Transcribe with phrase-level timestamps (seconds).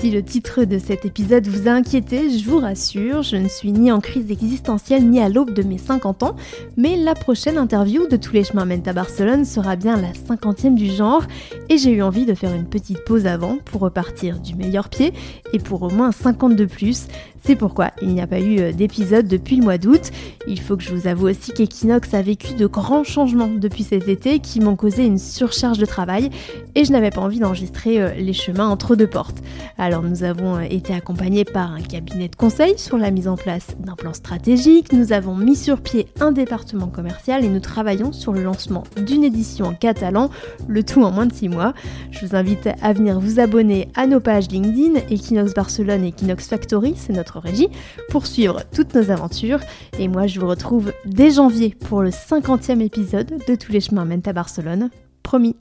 [0.00, 3.70] Si le titre de cet épisode vous a inquiété, je vous rassure, je ne suis
[3.70, 6.36] ni en crise existentielle ni à l'aube de mes 50 ans,
[6.78, 10.74] mais la prochaine interview de Tous les chemins mènent à Barcelone sera bien la cinquantième
[10.74, 11.24] du genre,
[11.68, 15.12] et j'ai eu envie de faire une petite pause avant pour repartir du meilleur pied
[15.52, 17.06] et pour au moins 50 de plus.
[17.42, 20.10] C'est pourquoi il n'y a pas eu euh, d'épisode depuis le mois d'août.
[20.46, 24.08] Il faut que je vous avoue aussi qu'Equinox a vécu de grands changements depuis cet
[24.08, 26.28] été qui m'ont causé une surcharge de travail
[26.74, 29.38] et je n'avais pas envie d'enregistrer euh, les chemins entre deux portes.
[29.98, 33.76] Nous avons euh, été accompagnés par un cabinet de conseil sur la mise en place
[33.80, 38.32] d'un plan stratégique, nous avons mis sur pied un département commercial et nous travaillons sur
[38.32, 40.30] le lancement d'une édition en catalan,
[40.68, 41.74] le tout en moins de 6 mois.
[42.12, 46.46] Je vous invite à venir vous abonner à nos pages LinkedIn, Equinox Barcelone et Equinox
[46.46, 47.68] Factory, c'est notre régie,
[48.10, 49.60] pour suivre toutes nos aventures.
[49.98, 54.04] Et moi, je vous retrouve dès janvier pour le 50e épisode de Tous les chemins
[54.04, 54.90] mènent à Barcelone.
[55.24, 55.56] Promis.